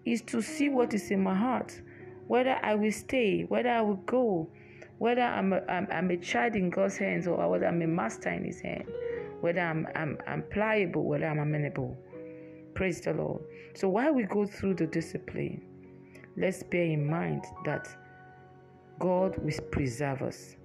is 0.04 0.22
to 0.22 0.40
see 0.40 0.68
what 0.68 0.94
is 0.94 1.10
in 1.10 1.22
my 1.22 1.34
heart, 1.34 1.80
whether 2.26 2.58
I 2.62 2.74
will 2.74 2.92
stay, 2.92 3.42
whether 3.42 3.70
I 3.70 3.80
will 3.82 3.96
go, 3.96 4.48
whether 4.98 5.22
I'm 5.22 5.52
a, 5.52 5.60
I'm, 5.68 5.86
I'm 5.90 6.10
a 6.10 6.16
child 6.16 6.54
in 6.54 6.70
God's 6.70 6.96
hands 6.96 7.26
or 7.26 7.48
whether 7.48 7.66
I'm 7.66 7.82
a 7.82 7.86
master 7.86 8.30
in 8.30 8.44
His 8.44 8.60
hand, 8.60 8.84
whether 9.40 9.60
I'm, 9.60 9.86
I'm, 9.94 10.18
I'm 10.26 10.42
pliable, 10.50 11.04
whether 11.04 11.26
I'm 11.26 11.38
amenable. 11.38 11.96
Praise 12.74 13.00
the 13.00 13.12
Lord. 13.12 13.42
So 13.74 13.88
while 13.88 14.12
we 14.12 14.24
go 14.24 14.46
through 14.46 14.74
the 14.74 14.86
discipline, 14.86 15.62
let's 16.36 16.62
bear 16.62 16.84
in 16.84 17.06
mind 17.06 17.44
that 17.64 17.88
God 18.98 19.36
will 19.38 19.60
preserve 19.70 20.22
us. 20.22 20.56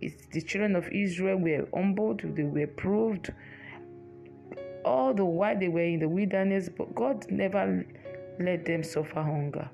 It's 0.00 0.26
the 0.32 0.42
children 0.42 0.76
of 0.76 0.88
Israel 0.88 1.36
were 1.38 1.68
humbled, 1.74 2.22
they 2.22 2.44
were 2.44 2.66
proved 2.66 3.32
all 4.84 5.12
the 5.12 5.24
while 5.24 5.58
they 5.58 5.68
were 5.68 5.80
in 5.80 5.98
the 5.98 6.08
wilderness, 6.08 6.68
but 6.68 6.94
God 6.94 7.26
never 7.30 7.84
let 8.38 8.64
them 8.64 8.82
suffer 8.84 9.22
hunger. 9.22 9.68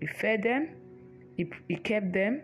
He 0.00 0.06
fed 0.06 0.42
them, 0.42 0.70
He, 1.36 1.50
he 1.68 1.76
kept 1.76 2.12
them, 2.12 2.42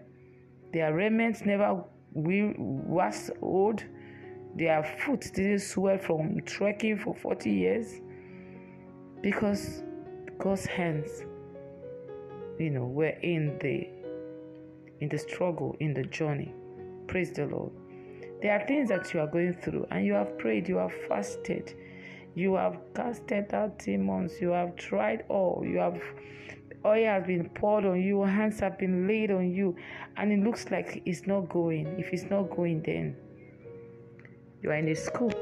their 0.72 0.94
raiments 0.94 1.44
never 1.44 1.84
was 2.12 3.30
old, 3.40 3.84
their 4.56 4.82
foot 4.82 5.30
didn't 5.34 5.60
swell 5.60 5.98
from 5.98 6.40
trekking 6.44 6.98
for 6.98 7.14
40 7.14 7.50
years 7.50 8.00
because 9.22 9.82
God's 10.38 10.66
hands, 10.66 11.24
you 12.60 12.70
know, 12.70 12.84
were 12.84 13.16
in 13.22 13.58
the 13.58 13.88
in 15.00 15.08
the 15.08 15.18
struggle, 15.18 15.74
in 15.80 15.94
the 15.94 16.04
journey. 16.04 16.54
Praise 17.06 17.32
the 17.32 17.46
Lord. 17.46 17.72
There 18.42 18.52
are 18.52 18.66
things 18.66 18.90
that 18.90 19.12
you 19.12 19.20
are 19.20 19.26
going 19.26 19.54
through, 19.54 19.86
and 19.90 20.04
you 20.04 20.12
have 20.12 20.38
prayed, 20.38 20.68
you 20.68 20.76
have 20.76 20.92
fasted, 21.08 21.74
you 22.34 22.54
have 22.54 22.78
casted 22.94 23.52
out 23.54 23.78
demons, 23.78 24.40
you 24.40 24.50
have 24.50 24.76
tried 24.76 25.24
all, 25.28 25.64
you 25.66 25.78
have 25.78 26.00
oil 26.84 27.04
has 27.04 27.26
been 27.26 27.48
poured 27.50 27.84
on 27.84 28.00
you, 28.00 28.22
hands 28.22 28.60
have 28.60 28.78
been 28.78 29.06
laid 29.06 29.30
on 29.30 29.50
you, 29.50 29.76
and 30.16 30.32
it 30.32 30.40
looks 30.40 30.70
like 30.70 31.02
it's 31.04 31.26
not 31.26 31.48
going. 31.48 31.86
If 31.98 32.12
it's 32.12 32.30
not 32.30 32.50
going, 32.50 32.82
then 32.82 33.16
you 34.62 34.70
are 34.70 34.76
in 34.76 34.88
a 34.88 34.94
school. 34.94 35.32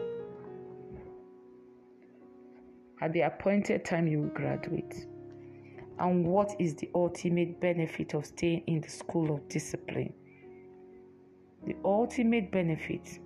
At 3.01 3.13
the 3.13 3.21
appointed 3.23 3.85
time, 3.85 4.09
you 4.09 4.23
will 4.23 4.29
graduate. 4.29 5.07
And 5.99 6.25
what 6.27 6.55
is 6.59 6.75
the 6.75 6.91
ultimate 6.95 7.61
benefit 7.61 8.15
of 8.15 8.27
staying 8.27 8.63
in 8.67 8.81
the 8.81 8.89
school 8.89 9.35
of 9.35 9.49
discipline? 9.49 10.13
The 11.67 11.77
ultimate 11.85 12.51
benefit 12.53 13.19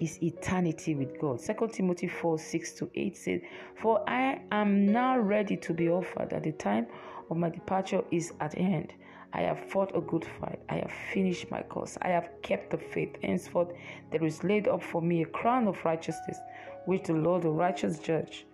is 0.00 0.22
eternity 0.22 0.94
with 0.94 1.18
God. 1.20 1.40
2 1.40 1.68
Timothy 1.72 2.08
4 2.08 2.38
6 2.38 2.72
to 2.74 2.90
8 2.94 3.16
says, 3.16 3.40
For 3.74 4.08
I 4.08 4.40
am 4.52 4.86
now 4.86 5.18
ready 5.18 5.56
to 5.56 5.74
be 5.74 5.88
offered, 5.88 6.32
and 6.32 6.44
the 6.44 6.52
time 6.52 6.86
of 7.30 7.36
my 7.36 7.50
departure 7.50 8.02
is 8.10 8.32
at 8.40 8.54
hand. 8.54 8.92
I 9.32 9.42
have 9.42 9.58
fought 9.58 9.94
a 9.94 10.00
good 10.00 10.24
fight. 10.24 10.58
I 10.68 10.76
have 10.76 10.92
finished 11.12 11.50
my 11.50 11.62
course. 11.62 11.98
I 12.00 12.08
have 12.08 12.30
kept 12.42 12.70
the 12.70 12.78
faith. 12.78 13.16
Henceforth, 13.22 13.72
there 14.10 14.24
is 14.24 14.42
laid 14.42 14.68
up 14.68 14.82
for 14.82 15.02
me 15.02 15.22
a 15.22 15.26
crown 15.26 15.68
of 15.68 15.84
righteousness, 15.84 16.38
which 16.86 17.04
the 17.04 17.12
Lord, 17.12 17.42
the 17.42 17.50
righteous 17.50 17.98
judge, 17.98 18.46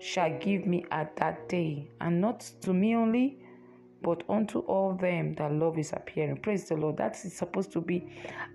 shall 0.00 0.36
give 0.38 0.66
me 0.66 0.84
at 0.90 1.16
that 1.16 1.48
day, 1.48 1.90
and 2.00 2.20
not 2.20 2.40
to 2.62 2.72
me 2.72 2.94
only, 2.94 3.38
but 4.02 4.22
unto 4.28 4.60
all 4.60 4.94
them 4.94 5.34
that 5.34 5.52
love 5.52 5.78
is 5.78 5.92
appearing. 5.92 6.36
Praise 6.36 6.68
the 6.68 6.76
Lord. 6.76 6.96
That 6.96 7.16
is 7.24 7.32
supposed 7.36 7.72
to 7.72 7.80
be 7.80 8.06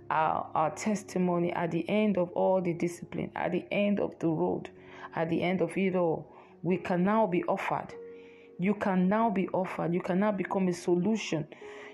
our, 0.10 0.50
our 0.56 0.72
testimony 0.72 1.52
at 1.52 1.72
the 1.72 1.88
end 1.90 2.18
of 2.18 2.30
all 2.32 2.62
the 2.62 2.74
discipline, 2.74 3.32
at 3.36 3.52
the 3.52 3.66
end 3.72 4.00
of 4.00 4.18
the 4.20 4.28
road, 4.28 4.70
at 5.16 5.30
the 5.30 5.42
end 5.42 5.62
of 5.62 5.78
it 5.78 5.96
all. 5.96 6.34
We 6.62 6.78
can 6.78 7.04
now 7.04 7.28
be 7.28 7.44
offered. 7.44 7.94
You 8.58 8.74
can 8.76 9.10
now 9.10 9.30
be 9.30 9.50
offered. 9.50 9.94
You 9.94 10.02
can 10.02 10.20
now 10.20 10.32
become 10.32 10.70
a 10.70 10.74
solution 10.74 11.46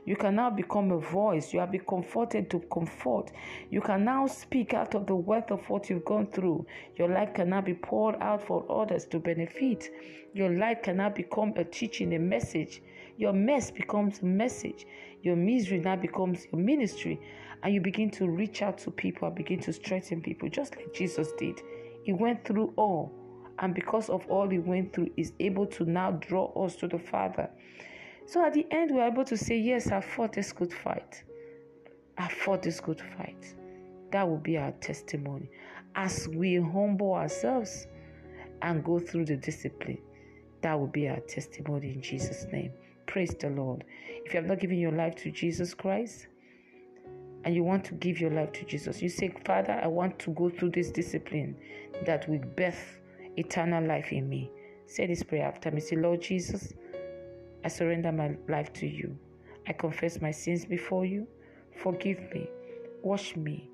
you 0.10 0.16
can 0.16 0.38
now 0.38 0.50
become 0.50 0.92
a 0.92 0.98
voice. 0.98 1.54
You 1.54 1.60
have 1.60 1.70
been 1.72 1.86
comforted 1.86 2.50
to 2.50 2.62
comfort. 2.74 3.32
You 3.70 3.80
can 3.80 4.04
now 4.04 4.26
speak 4.26 4.74
out 4.74 4.96
of 4.96 5.06
the 5.06 5.16
wealth 5.16 5.52
of 5.52 5.70
what 5.70 5.88
you've 5.88 6.04
gone 6.04 6.26
through. 6.26 6.66
Your 6.96 7.10
life 7.10 7.36
can 7.36 7.52
now 7.52 7.62
be 7.62 7.76
poured 7.76 8.16
out 8.20 8.42
for 8.42 8.66
others 8.72 9.06
to 9.06 9.20
benefit. 9.20 9.88
Your 10.34 10.50
life 10.50 10.82
can 10.82 10.98
now 10.98 11.10
become 11.10 11.54
a 11.58 11.64
teaching, 11.64 12.16
a 12.16 12.18
message. 12.18 12.82
Your 13.18 13.34
mess 13.34 13.70
becomes 13.70 14.24
a 14.24 14.26
message. 14.26 14.88
Your 15.22 15.36
misery 15.36 15.78
now 15.78 15.98
becomes 15.98 16.48
your 16.52 16.60
ministry. 16.60 17.22
And 17.62 17.72
you 17.72 17.80
begin 17.80 18.10
to 18.10 18.28
reach 18.28 18.64
out 18.64 18.80
to 18.80 18.90
people 18.90 19.28
and 19.28 19.38
begin 19.38 19.60
to 19.60 19.72
strengthen 19.72 20.24
people, 20.24 20.50
just 20.50 20.76
like 20.76 20.92
Jesus 20.92 21.34
did. 21.38 21.62
He 22.04 22.14
went 22.14 22.44
through 22.44 22.74
all 22.78 23.14
and 23.60 23.76
because 23.76 24.10
of 24.10 24.26
all 24.28 24.50
he 24.50 24.58
went 24.58 24.94
through 24.94 25.12
is 25.18 25.34
able 25.40 25.68
to 25.68 25.86
now 25.86 26.12
draw 26.12 26.46
us 26.66 26.78
to 26.78 26.88
the 26.88 26.98
father 26.98 27.49
so 28.30 28.46
at 28.46 28.54
the 28.54 28.68
end, 28.70 28.92
we're 28.94 29.08
able 29.08 29.26
to 29.26 29.36
say, 29.36 29.58
Yes, 29.58 29.88
I 29.88 30.02
fought 30.02 30.34
this 30.34 30.54
good 30.54 30.72
fight. 30.72 31.24
I 32.16 32.28
fought 32.28 32.62
this 32.62 32.80
good 32.80 33.02
fight. 33.18 33.56
That 34.12 34.30
will 34.30 34.38
be 34.38 34.56
our 34.56 34.72
testimony 34.74 35.50
as 35.96 36.28
we 36.28 36.58
humble 36.58 37.16
ourselves 37.16 37.88
and 38.62 38.84
go 38.84 39.00
through 39.00 39.26
the 39.26 39.36
discipline. 39.36 39.98
That 40.62 40.80
will 40.80 40.86
be 40.86 41.10
our 41.10 41.22
testimony 41.22 41.94
in 41.94 42.04
Jesus' 42.04 42.46
name. 42.52 42.72
Praise 43.08 43.34
the 43.40 43.50
Lord. 43.50 43.84
If 44.08 44.32
you 44.32 44.42
have 44.42 44.48
not 44.48 44.60
given 44.60 44.78
your 44.78 44.92
life 44.92 45.16
to 45.24 45.32
Jesus 45.32 45.74
Christ 45.74 46.28
and 47.46 47.56
you 47.56 47.64
want 47.64 47.84
to 47.86 47.96
give 47.96 48.20
your 48.20 48.30
life 48.30 48.52
to 48.52 48.64
Jesus, 48.64 49.02
you 49.02 49.10
say, 49.10 49.34
Father, 49.44 49.80
I 49.84 49.88
want 49.88 50.20
to 50.20 50.30
go 50.36 50.52
through 50.52 50.70
this 50.70 50.92
discipline 50.92 51.56
that 52.06 52.30
will 52.30 52.44
birth 52.56 53.00
eternal 53.38 53.84
life 53.84 54.12
in 54.12 54.30
me. 54.30 54.52
Say 54.86 55.08
this 55.08 55.24
prayer 55.24 55.48
after 55.48 55.72
me. 55.72 55.82
Say, 55.82 55.96
Lord 55.96 56.22
Jesus, 56.22 56.74
I 57.64 57.68
surrender 57.68 58.12
my 58.12 58.36
life 58.48 58.72
to 58.74 58.88
you. 58.88 59.18
I 59.68 59.74
confess 59.74 60.22
my 60.22 60.32
sins 60.32 60.66
before 60.66 61.06
you. 61.06 61.28
Forgive 61.82 62.20
me. 62.34 62.50
Wash 63.04 63.36
me. 63.36 63.70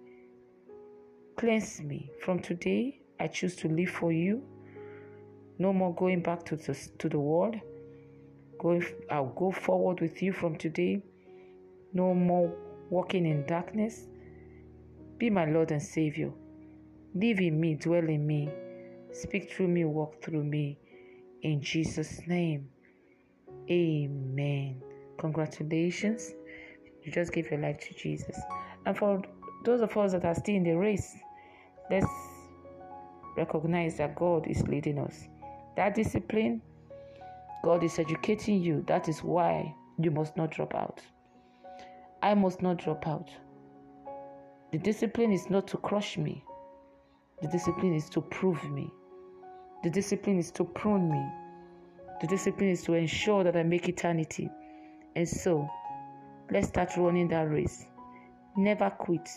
Cleanse 1.38 1.82
me. 1.82 2.12
From 2.24 2.40
today, 2.40 3.02
I 3.20 3.28
choose 3.28 3.56
to 3.58 3.68
live 3.68 3.90
for 3.90 4.12
you. 4.12 4.44
No 5.58 5.72
more 5.72 5.94
going 5.96 6.22
back 6.22 6.44
to 6.46 6.56
the, 6.56 6.74
to 7.00 7.10
the 7.10 7.20
world. 7.20 7.56
Going, 8.60 8.86
I'll 9.10 9.34
go 9.36 9.52
forward 9.52 10.02
with 10.02 10.22
you 10.22 10.34
from 10.34 10.58
today. 10.58 11.02
No 11.94 12.14
more 12.14 12.54
walking 12.90 13.26
in 13.26 13.46
darkness. 13.46 14.08
Be 15.18 15.30
my 15.30 15.46
Lord 15.46 15.72
and 15.72 15.82
Savior. 15.82 16.32
Live 17.14 17.40
in 17.40 17.60
me, 17.60 17.76
dwell 17.76 18.10
in 18.10 18.28
me. 18.28 18.50
Speak 19.12 19.52
through 19.52 19.70
me, 19.70 19.86
walk 19.86 20.22
through 20.22 20.44
me. 20.44 20.78
In 21.42 21.62
Jesus' 21.62 22.28
name. 22.28 22.70
Amen. 23.70 24.82
Congratulations. 25.18 26.34
You 27.04 27.12
just 27.12 27.32
gave 27.32 27.50
your 27.50 27.60
life 27.60 27.80
to 27.80 27.94
Jesus. 27.94 28.40
And 28.86 28.98
for 28.98 29.22
those 29.64 29.82
of 29.82 29.96
us 29.98 30.12
that 30.12 30.26
are 30.26 30.36
still 30.36 30.56
in 30.56 30.64
the 30.64 30.74
race, 30.74 31.16
let's 31.90 32.06
recognize 33.38 33.98
that 33.98 34.16
God 34.16 34.48
is 34.48 34.62
leading 34.68 35.00
us. 35.00 35.28
That 35.76 35.96
discipline, 35.96 36.62
God 37.64 37.84
is 37.84 38.00
educating 38.00 38.62
you. 38.62 38.84
That 38.88 39.10
is 39.10 39.20
why 39.20 39.74
you 40.00 40.12
must 40.12 40.38
not 40.38 40.52
drop 40.52 40.76
out. 40.76 41.02
I 42.22 42.34
must 42.34 42.62
not 42.62 42.78
drop 42.78 43.08
out. 43.08 43.30
The 44.72 44.80
discipline 44.80 45.32
is 45.32 45.50
not 45.50 45.68
to 45.70 45.78
crush 45.78 46.18
me, 46.18 46.44
the 47.42 47.48
discipline 47.48 47.94
is 47.96 48.10
to 48.10 48.22
prove 48.22 48.62
me, 48.72 48.92
the 49.84 49.90
discipline 49.90 50.38
is 50.38 50.52
to 50.52 50.64
prune 50.64 51.10
me. 51.10 51.26
The 52.22 52.28
discipline 52.28 52.70
is 52.70 52.84
to 52.84 52.94
ensure 52.94 53.44
that 53.44 53.56
I 53.56 53.64
make 53.64 53.90
eternity. 53.90 54.50
And 55.16 55.28
so, 55.28 55.70
let's 56.52 56.68
start 56.68 56.92
running 56.98 57.28
that 57.30 57.50
race. 57.50 57.86
Never 58.58 58.90
quit. 58.90 59.30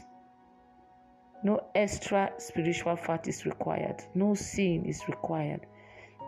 No 1.43 1.61
extra 1.75 2.33
spiritual 2.39 2.97
fat 2.97 3.29
is 3.29 3.47
required. 3.47 4.03
No 4.15 4.35
sin 4.35 4.85
is 4.85 5.03
required. 5.09 5.67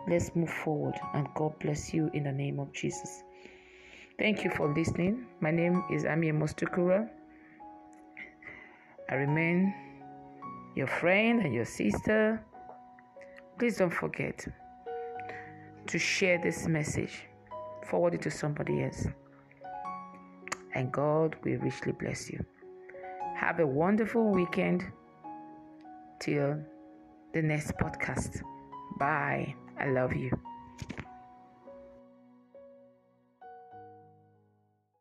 Let's 0.07 0.35
move 0.35 0.49
forward 0.49 0.95
and 1.13 1.27
God 1.35 1.57
bless 1.59 1.93
you 1.93 2.09
in 2.13 2.23
the 2.23 2.31
name 2.31 2.59
of 2.59 2.73
Jesus. 2.73 3.23
Thank 4.17 4.43
you 4.43 4.51
for 4.51 4.73
listening. 4.73 5.25
My 5.39 5.51
name 5.51 5.83
is 5.91 6.05
Ami 6.05 6.31
Mostukura. 6.31 7.09
I 9.09 9.15
remain 9.15 9.73
your 10.75 10.87
friend 10.87 11.41
and 11.41 11.53
your 11.53 11.65
sister. 11.65 12.43
Please 13.57 13.77
don't 13.77 13.93
forget 13.93 14.47
to 15.87 15.99
share 15.99 16.37
this 16.41 16.67
message, 16.67 17.23
forward 17.85 18.13
it 18.13 18.21
to 18.23 18.31
somebody 18.31 18.83
else. 18.83 19.07
And 20.73 20.91
God 20.91 21.35
will 21.43 21.57
richly 21.59 21.91
bless 21.91 22.29
you. 22.29 22.43
Have 23.35 23.59
a 23.59 23.67
wonderful 23.67 24.29
weekend 24.31 24.85
till 26.19 26.59
the 27.33 27.41
next 27.41 27.73
podcast. 27.77 28.41
Bye. 28.99 29.55
I 29.79 29.87
love 29.89 30.13
you. 30.13 30.31